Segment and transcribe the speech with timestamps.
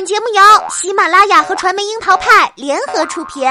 [0.00, 3.46] 本节目由喜马拉雅和传媒樱桃派联合出品。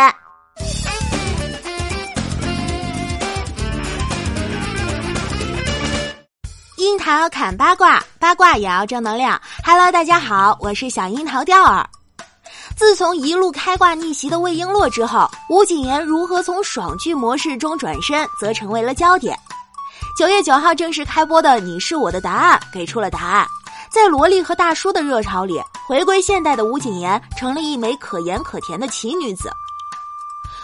[6.77, 9.39] 樱桃砍八卦，八卦也要正能量。
[9.63, 11.87] Hello，大家好，我是小樱桃钓儿。
[12.75, 19.37] 自从一路开挂逆袭的魏璎珞之后，吴谨言如何从爽剧模式中转身，则成为了焦点。
[20.17, 23.47] 九月九号正式开播的《你是我的答案》给出了答案。
[23.91, 29.51] 在萝莉和大叔的热潮里，回归现代的吴谨言成了一枚可盐可甜的奇女子。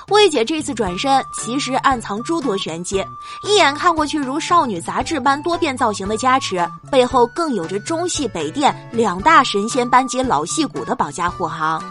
[0.09, 3.03] 魏姐这次转身其实暗藏诸多玄机，
[3.41, 11.83] 一眼看过去如少女杂志般多变造型的加持，背后更有着中戏、北电两大神仙班级老戏骨的保驾护航。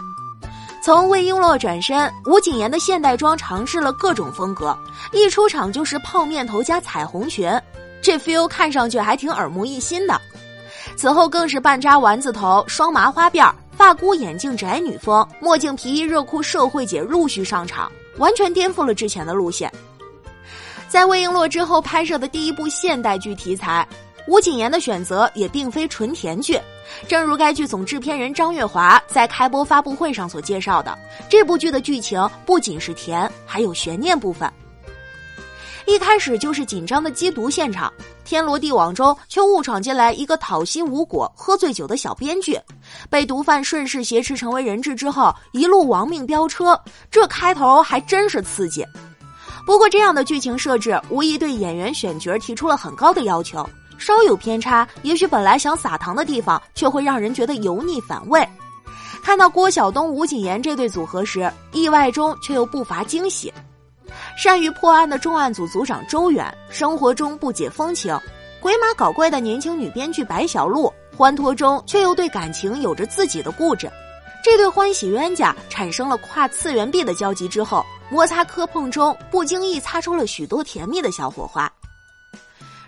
[0.81, 4.77] 从魏璎珞转身，吴谨言的现代装尝试了各种风格，
[5.11, 7.51] 一出场就是泡面头加彩虹裙，
[8.01, 10.21] 这 feel 看上去还挺耳目一新的。
[10.95, 19.71] 此后更是半扎丸子头、双麻花辫、发箍眼镜宅女风、墨镜皮衣热裤社会姐陆续上场，完全颠覆了之前的路线。
[20.87, 23.85] 在魏璎珞之后拍摄的第一部现代剧题材，
[24.27, 26.57] 吴谨言的选择也并非纯甜剧。
[27.07, 34.49] 正如该剧总制片人张月华在开播发布会上所介绍的，这部剧的剧情不仅是甜，还有悬念部分。
[35.85, 37.91] 一开始就是紧张的缉毒现场，
[38.25, 42.59] 天罗地网中却误闯进来一个讨薪无果、喝醉酒的小编剧，
[43.09, 46.77] 被毒贩顺势挟持成为人质之后，一路亡命飙车，
[47.11, 48.83] 这开头还真是刺激。
[49.65, 53.67] 不过这样的剧情设置无疑对演员选角提出了很高的要求，
[53.97, 58.47] 稍有偏差，也许本来想撒糖的地方，却会让人觉得油腻反胃。
[59.23, 63.53] 看到郭晓东、吴谨言这对组合时，意外中却又不乏惊喜。
[64.35, 68.17] 善于破案的重案组组长周远，生活中不解风情；
[68.59, 73.89] 鬼马搞怪的年轻女编剧白小璐，欢脱中却又对感情有着自己的固执。
[74.43, 81.71] 这对欢喜冤家产生了跨次元壁的交集之后，摩擦磕碰中不经意擦出了许多甜蜜的小火花。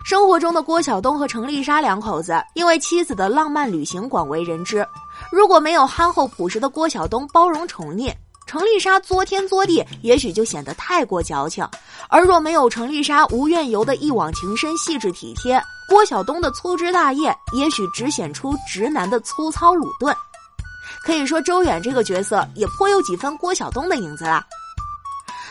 [0.04, 4.86] 生活中的郭晓东和程丽莎两口子，因为妻子的浪漫旅行广为人知。
[5.32, 8.14] 如果没有憨厚朴实的郭晓东包容宠溺，
[8.48, 11.66] 程丽莎作天作地，也许就显得太过矫情；
[12.08, 20.16] 而若没有程丽莎无怨尤的一往情深、细致体贴，郭晓东的粗枝大叶，也许只显出直男的粗糙鲁钝。
[21.04, 24.44] 可以说，周远这个角色也颇有几分郭晓东的影子啦。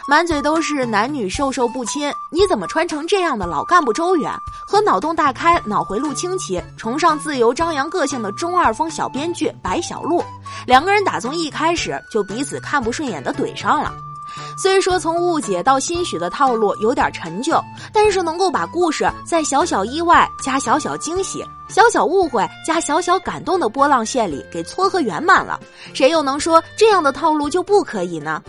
[0.09, 4.33] 满嘴都是男女授受不亲，你怎么穿成这样的老干部周远，
[4.67, 10.23] 和脑洞大开、脑回路清奇、崇尚自由、张扬个性的中二风小编剧白小璐，
[10.66, 13.94] 两个人打从一开始就彼此看不顺眼的怼上了。
[14.59, 17.62] 虽说从误解到欣许的套路有点陈旧，
[17.93, 25.59] 但是能够把故事在小小意外加小小惊喜、小小误会加小小感动的波浪线里给撮合圆满了，
[25.94, 28.43] 谁又能说这样的套路就不可以呢？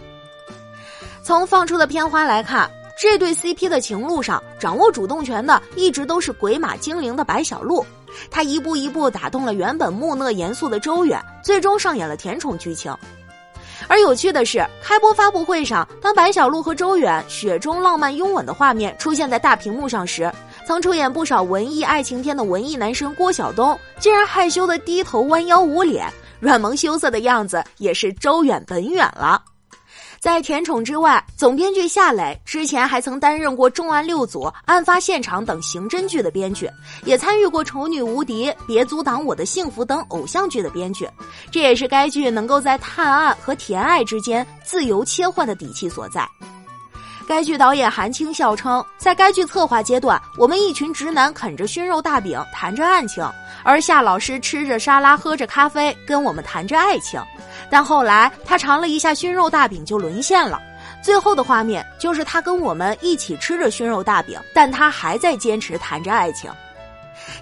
[1.23, 2.69] 从放出的片花来看，
[2.99, 7.85] 这对 CP 的情路上掌握主动权的一直都是鬼马精灵的白小鹿，
[8.29, 12.95] 他一步一步打动了原本木讷严肃的周远，最终上演了甜宠剧情。
[13.87, 20.31] 而有趣的是，开播发布会上，当白小璐和周远雪中浪漫拥吻的画面出现在大屏幕上时，
[20.65, 29.41] 曾出演不少文艺爱情片的文艺男神郭晓东，竟然害羞的低头弯腰捂脸，软萌羞涩的样子也是周远本远了。
[30.19, 36.69] 在甜宠之外，总编剧夏磊之前还曾担任过《重案六组》《案发现场》等刑侦剧的编剧，
[37.05, 41.07] 也参与过《丑女无敌》《别阻挡我的幸福》等偶像剧的编剧，
[41.51, 46.27] 这也是该剧能够在探案和甜爱之间自由切换的底气所在。
[47.27, 53.21] 该剧导演韩青笑称，在该剧策划阶段，我们一群直男啃着熏肉大饼谈着案情，
[53.63, 57.21] 而夏老师吃着沙拉喝着咖啡跟我们谈着爱情。
[57.69, 60.57] 但后来他尝了一下熏肉大饼就沦陷了，
[61.03, 66.49] 最后的画面就是他跟我们一起吃着熏肉大饼，但他还在坚持谈着爱情。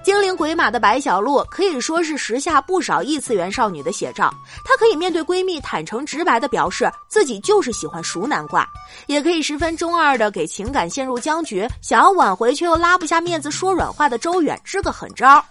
[0.04, 4.34] 精灵鬼马的白小璐可以说是时下不少异次元少女的写照。
[4.64, 8.68] 她可以面对闺蜜坦诚直白的表示自己就是喜欢熟男挂，
[9.08, 15.44] 也可以十分中二的给情感陷入僵局、想要挽回却又拉不下面子说软话的周远支个狠招，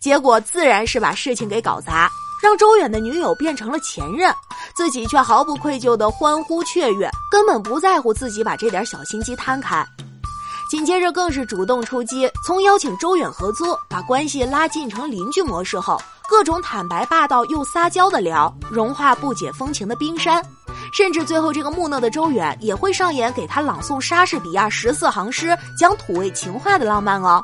[0.00, 2.10] 结果自然是把事情给搞砸，
[2.42, 4.32] 让周远的女友变成了前任，
[4.74, 9.86] 自己却毫不愧疚的欢呼雀跃，根本不在乎自己把这点小心机摊开。
[10.70, 20.40] 紧接着更是主动出击，从邀请周远合租，把关系拉近成邻居模式后，各种坦白霸道又撒娇的聊，融化不解风情的冰山，
[20.92, 27.42] 甚至最后这个木讷的周远也会上演给他朗诵莎士比亚十四行诗，讲土味情话的浪漫哦。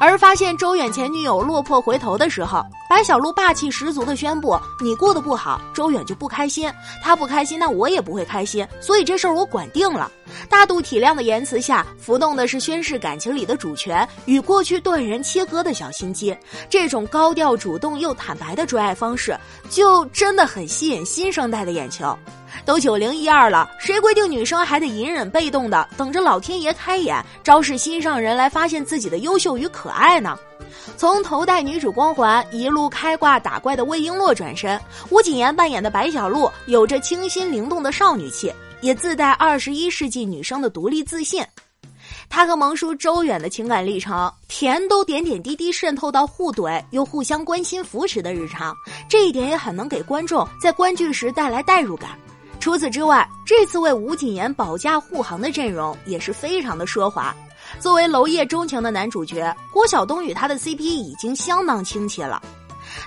[0.00, 6.68] 而发现周远前女友落魄回头的时候，白小璐霸气十足的宣布：“你过得不好，周远就不开心；
[7.00, 8.66] 他不开心，那我也不会开心。
[8.80, 10.10] 所以这事儿我管定了。”
[10.48, 16.36] 大度体谅的言辞下，浮动的是宣誓感情里的主权与过去断然切割的小心机。
[16.68, 19.38] 这种高调、主动又坦白的追爱方式，
[19.70, 22.16] 就真的很吸引新生代的眼球。
[22.66, 30.38] 都九零一二了，谁规定女生还得隐忍被动的等着老天爷开眼，昭示心上人来发现自己的优秀与可爱呢？
[30.96, 38.52] 从头戴女主光环一路开挂打怪的魏璎珞转身，吴谨言扮演的白小璐有着清新灵动的少女气，
[38.82, 41.42] 也自带二十一世纪女生的独立自信。
[42.28, 48.74] 她和萌叔周远的情感历程，甜都点点滴滴渗透到互怼又互相关心扶持的日常，
[49.08, 52.10] 这一点也很能给观众在观剧时带来代入感。
[52.58, 57.34] 除此之外，这次为吴谨言保驾护航的阵容也是非常的奢华。
[57.78, 62.42] 作为娄烨钟情的男主角，郭晓东与他的 CP 已经相当亲切了。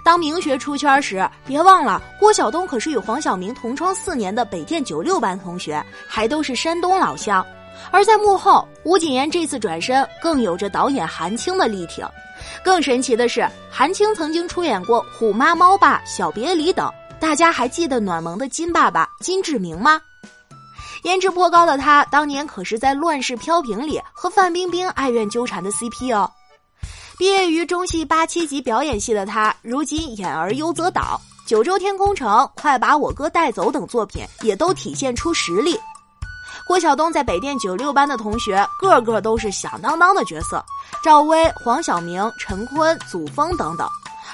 [0.04, 7.46] 当明学出圈时，别忘了郭晓东可是与黄晓明同窗四年的北电九六班同学，还都是山东老乡。
[7.92, 12.08] 而在幕后，吴谨言这次转身更有着导演韩青的力挺。
[12.64, 16.92] 更神奇的是，韩青曾经出演过《虎妈猫爸》《小别离》等。
[17.20, 20.00] 大家还记得暖萌的金爸爸金志明吗？
[21.04, 26.30] 颜值颇高的他，当年可是在《乱世飘萍》里和范冰冰爱怨纠缠的 CP 哦。
[27.18, 31.20] 毕业于中戏八七级表演系的他，如今演而优则导，
[31.50, 35.80] 《九州天空城》《快把我哥带走》等作品也都体现出实力。
[36.68, 40.64] 郭晓东在北电九六班的同学，个个都是响当当的角色，
[41.02, 43.88] 赵薇、黄晓明、陈坤、祖峰等等。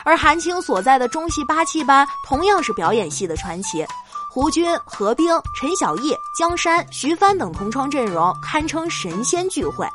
[0.04, 3.86] 而韩青所在的中戏八七班同样是表演系的传奇，
[4.32, 9.88] 胡军、何冰、陈小艺、江山、徐帆等同窗阵容堪称神仙聚会。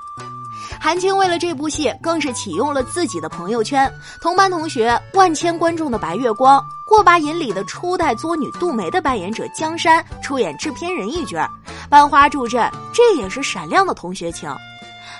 [0.86, 3.92] 韩青为了这部戏，更是启用了自己的朋友圈，
[4.22, 11.44] 同班同学、万千观众的白月光，过把瘾里的初代作女杜梅的扮演者江山出演制片人一角，
[11.90, 14.48] 班花助阵，这也是闪亮的同学情。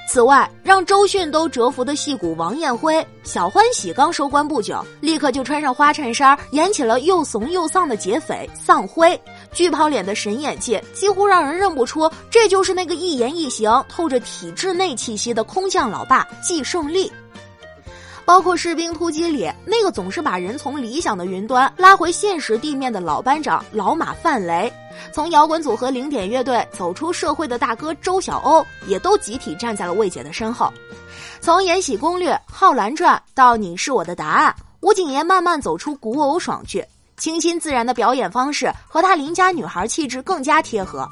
[0.09, 9.21] 此外，让周迅都折服的戏骨王艳辉，小欢喜刚收官不久，立刻就穿上花衬衫，演起了又怂又丧的劫匪丧辉，
[9.53, 17.11] 巨胖脸的神演技，几乎让人认不出这就是那个一言一行透着体制内气息的空降老爸季胜利。
[18.27, 24.71] 包括《士兵突击》里那个总是把人从理想的云端拉回现实地面的老班长老马范雷，
[25.13, 30.73] 从摇滚组合零点乐队走出社会的大哥周晓鸥，也都集体站在了魏姐的身后。
[31.41, 36.85] 从《延禧攻略》《浩然传》到《你是我的答案》，吴谨言慢慢走出古偶爽剧，
[37.17, 41.09] 清新自然的表演方式和她邻家女孩气质更加贴合。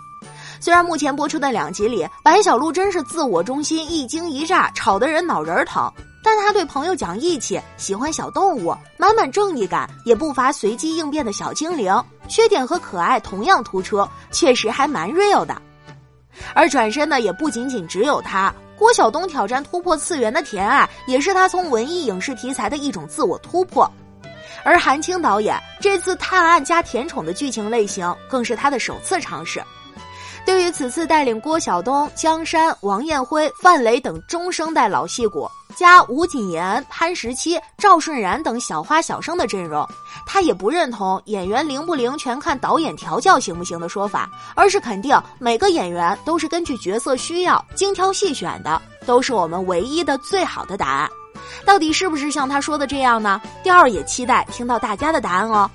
[0.61, 5.89] 虽然目前播出的两集里，白小璐真是自我中心、一惊一乍，吵得人脑仁疼。
[6.25, 11.95] 但他对朋友讲义气，喜欢小动物，满满正义感，也不乏随机应变的小精灵，
[12.29, 15.55] 缺点和可爱同样突出，确实还蛮 real 的。
[16.55, 23.89] 而转身的也不仅仅只有他，郭晓东挑战突破次元的甜爱，也是他从文艺影视题材的一种自我突破。
[24.65, 29.63] 而韩青导演这次探案加甜宠的剧情类型，更是他的首次尝试。
[30.47, 35.47] 对于此次带领郭晓东、江山、王艳辉、范雷等中生代老戏骨。
[35.77, 39.87] 加吴谨言、潘石屹、赵顺然等小花小生的阵容，
[40.27, 51.11] 他也不认同演员灵不灵全看导演调教行不行的说法，而是肯定每个演员都是根据角色需要精挑细选的，都是我们唯一的最好的答案。
[51.65, 53.41] 到底是不是像他说的这样呢？
[53.63, 55.71] 第二也期待听到大家的答案哦。